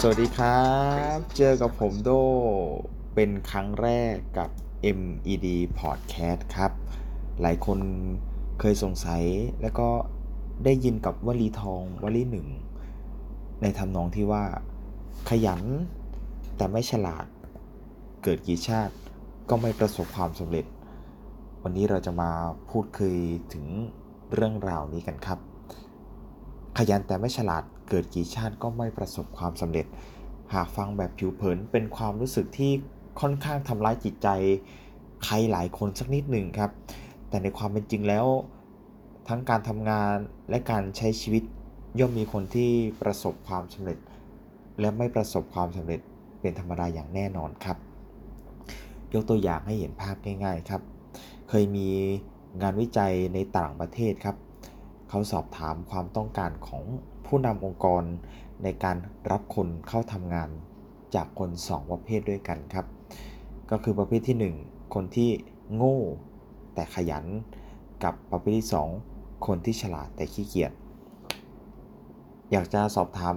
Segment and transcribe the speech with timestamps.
[0.00, 0.64] สวัสดีครั
[1.16, 2.10] บ เจอกับผมโด
[3.14, 4.50] เป็นครั้งแรกกับ
[4.98, 5.46] MED
[5.80, 6.72] Podcast ครับ
[7.40, 7.78] หลายคน
[8.60, 9.22] เคยสงสัย
[9.62, 9.88] แล้วก็
[10.64, 12.48] ได้ยินกับวลีทองวลีหนึ่ง
[13.62, 14.44] ในทำนองที่ว่า
[15.28, 15.62] ขยัน
[16.56, 17.26] แต่ไม่ฉลาด
[18.22, 18.94] เกิดกี่ชาติ
[19.48, 20.66] ก็ไม่ประสบความสำเร็จ
[21.62, 22.30] วันนี้เราจะมา
[22.70, 23.16] พูดคุย
[23.52, 23.66] ถึง
[24.34, 25.38] เรื่องราวนี้กันครับ
[26.78, 29.86] ขยันแต่ไม่ฉลาดเกิดกี่ชาติก็ไม่ประสบความสำเร็จ
[30.54, 32.72] หากฟังแบบผิวเผินเป็นความรู้สึกที่
[33.20, 34.28] ค่อนข้างทำร้ายจิตใจ
[35.24, 36.70] ใครหลายคนสักนิดหนึ่งครับ
[37.28, 38.26] แต่ในความเป็นจริงแล้ว
[39.28, 40.14] ทั้งการทำงาน
[40.50, 41.42] และการใช้ชีวิต
[41.98, 42.70] ย่อมมีคนที่
[43.02, 43.98] ประสบความสำเร็จ
[44.80, 46.00] และไม่ประสบความสำเร็จ
[46.40, 47.76] เป็นธรรมดาอย่างแน่นอนครับ
[49.14, 50.82] ยกตัวอย่างให้เห็นภาพง่าย ๆครับ
[51.48, 51.88] เคยมี
[52.62, 54.36] งานวิจัยในต่างประเทศครับ
[55.08, 56.82] เขาสอบถามความต้องการของ
[57.26, 58.02] ผู้นำองค์กร
[58.62, 58.96] ในการ
[59.30, 60.48] รับคนเข้าทำงาน
[61.14, 62.86] จากคน 2 ประเภทด้วยกันครับ
[63.70, 65.30] ก็คือประเภทที่ 1 คนที่
[65.74, 65.98] โง่
[66.74, 67.24] แต่ขยัน
[68.04, 68.68] กับประเภทที่
[69.06, 70.72] 2 คนที่ฉลาดแต่ขี้เกียจ
[72.50, 73.36] อยากจะสอบถาม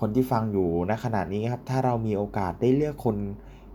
[0.00, 3.16] คนที่ฟังอยู่ณขณะนี้ครับ ถ้าเรามีโอกาสได้เลือกคน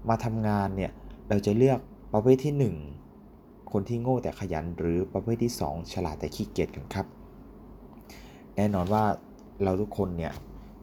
[0.10, 0.92] มาทำงานเนี่ย
[1.30, 1.80] เราจะเลือก
[2.14, 3.05] ประเภทที่ 1
[3.72, 7.06] คนที่โง่แต่ขยันหรือประเภทที่ 2 ฉลาดแต่ขี้เกียจกันครับ
[8.56, 9.04] แน่นอนว่า
[9.64, 10.34] เราทุกคนเนี่ย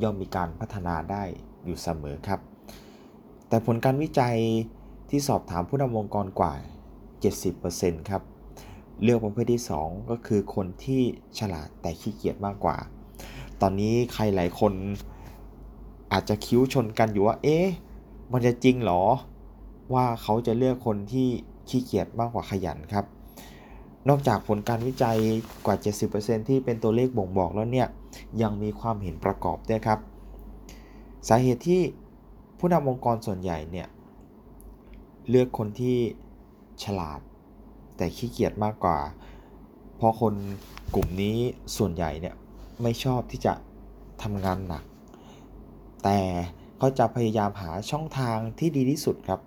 [0.02, 1.22] ย่อมมีการพัฒนาได้
[1.64, 2.40] อยู่เสมอครับ
[3.48, 4.36] แต่ผลการวิจัย
[5.10, 6.52] ที่สอบถามผู้นำองค์กรกว่า
[7.32, 8.22] 70%ครับ
[9.02, 11.02] เลือกประเภทที่ 2 ก็คือคนที่
[11.38, 12.76] ฉลาดแต่ขี้เกียจมากกว่า
[13.60, 14.72] ตอนนี้ใครหลายคน
[16.12, 17.66] อาจจะคิ้วชนกันอยู่ว่า เอ๊ะ
[18.32, 19.02] มันจะจริงหรอ
[19.94, 21.28] ว่าเขาจะเลือกคนที่
[21.68, 23.04] ขี้เกียจมากกว่าขยันครับ
[24.08, 25.18] นอกจากผลการวิจัย
[25.66, 25.76] กว่า
[26.12, 27.88] 70%ที่เป็นตัวเลขบ่งบอกแล้วเนี่ย
[28.42, 29.98] ยังมีความเห็นประกอบด้วยครับ
[31.28, 31.82] สาเหตุที่
[32.58, 33.88] ผู้นำองค์กรส่วนใหญ่เนี่ย
[35.28, 35.96] เลือกคนที่
[36.84, 37.20] ฉลาด
[37.96, 38.98] แต่ขี้เกียจมากกว่า
[39.96, 40.34] เพราะคน
[40.94, 41.36] กลุ่มนี้
[41.76, 42.34] ส่วนใหญ่เนี่ย
[42.82, 43.54] ไม่ชอบที่จะ
[44.22, 44.84] ทำงานหนัก
[46.04, 46.18] แต่
[46.78, 49.40] เขาจะพยายามหาช่องทางที่ดีที่สุดครับ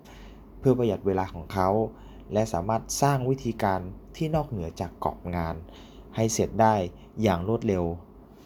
[0.58, 1.68] เพื่อประหยัดเวลาของเขา
[2.32, 3.80] และสามารถสร้างวิธีการ
[4.16, 5.54] ที่นอกเหนือจากกรอบงาน
[6.16, 6.74] ให้เสร็จได้
[7.22, 7.84] อย่างรวดเร็ว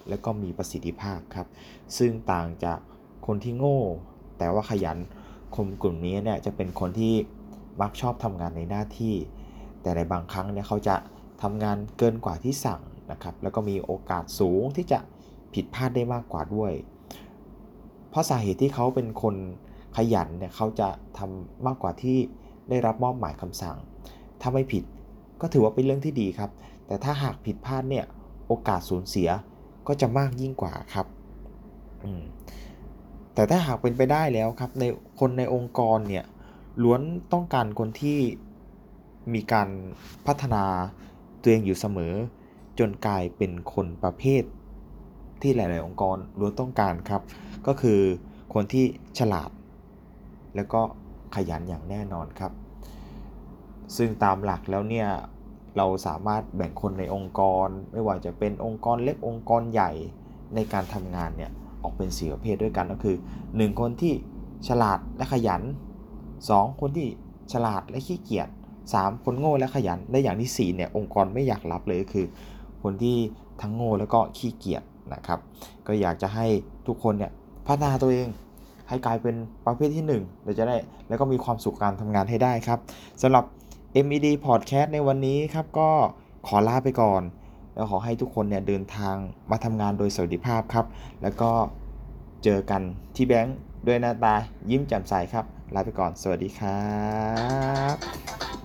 [0.08, 1.46] และก็มีประสิทธิภาพครับ
[1.98, 2.78] ซึ่งต่างจาก
[3.26, 3.80] คนที่โง่
[4.38, 4.98] แต่ว่าขยัน
[5.56, 7.14] คนกลุ่มนี้เนี่ยจะเป็นคนที่
[7.80, 9.14] มักชอบทำงานในหน้าที่
[9.82, 10.96] แต่ในบางครั้งเนี่ยเขาจะ
[11.42, 12.80] ทำงานเกินกว่าที่สั่ง
[13.12, 14.98] นะครับ แล้วก็มีโอกาสสูงที่จะ
[15.54, 16.72] ผิดพลาดได้มากกว่าด้วย
[18.10, 19.34] เพราะสาเหตุที่เขาเป็นคน
[19.96, 22.18] ขยันเนี่ยเขาจะทำมากกว่าที่
[22.70, 23.76] ได้รับมอบหมายคำสั่ง
[24.40, 24.84] ถ้าไม่ผิด
[25.40, 26.50] ก็ถือว่าเป็นเรื่องที่ดีครับ
[26.86, 28.04] แต่ถ้าหากผิดพลาดเนี่ย
[28.46, 29.28] โอกาสสูญเสีย
[29.86, 31.06] ก็จะมากยิ่งกว่าครับ
[33.34, 34.84] แต่ถ้าหากเป็นไปได้แล้วครับใน
[35.20, 36.24] คนในองค์กรเนี่ย
[36.82, 37.00] ล้วน
[37.32, 38.18] ต้องการคนที่
[39.34, 39.68] มีการ
[40.26, 40.64] พัฒนา
[41.40, 42.14] ตัวเองอยู่เสมอ
[42.78, 44.42] จนกลายเป็นคนประเภท
[45.42, 47.22] ที่หลาย ๆ องค์กรล้วนต้องการครับ
[47.66, 48.00] ก็คือ
[48.54, 48.84] คนที่
[49.18, 49.50] ฉลาด
[50.56, 50.82] แล้วก็
[51.34, 52.52] ขยันอย่างแน่นอนครับ
[53.96, 55.08] ซึ่งตามหลักแล้วเนี่ย
[55.76, 59.90] เราสามารถแบ่งคนในองค์กร ไม่ว่าจะเป็นองค์กรเล็กองค์กรใหญ่
[60.54, 61.50] ในการทำงานเนี่ย
[61.82, 63.16] ออกเป็นสี่ประเภทด้วยกันก็คือ
[63.48, 64.14] 1 คนที่
[64.68, 65.62] ฉลาดและขยัน
[66.20, 67.08] 2 คนที่
[67.52, 68.48] ฉลาดและขี้เกียจ
[68.86, 72.26] 3 คนโง่และขยันและอย่างที่4เนี่ยองค์กรไม่อยากรับเลยก็คือ
[72.82, 73.16] คนที่
[73.62, 74.82] ทั้งโง่แล้วก็ขี้เกียจ
[75.14, 75.38] นะครับ
[75.86, 76.46] ก็อยากจะให้
[76.86, 77.32] ทุกคนเนี่ย
[77.66, 78.28] พัฒนาตัวเอง
[78.90, 79.36] ให้กลายเป็น
[79.66, 80.76] ประเภทที่1เราจะได้
[81.08, 82.78] แล้วก็มีความสุขการทำงานให้ได้ครับ
[83.22, 83.44] สำหรับ
[84.04, 85.90] MED Podcast ในวันนี้ครับก็
[86.46, 87.22] ขอลาไปก่อน
[87.74, 89.14] แล้วขอให้ทุกคนเนี่ยเดินทาง
[89.50, 90.86] มาทำงานโดยสวัสดิภาพครับ
[91.22, 91.50] แล้วก็
[92.44, 92.82] เจอกัน
[93.16, 93.56] ที่แบงค์
[93.86, 94.34] ด้วยหน้าตา
[94.70, 96.88] ยิ้มแจ่มใสครับ ลาไปก่อน สวัสดีครั
[97.94, 98.59] บ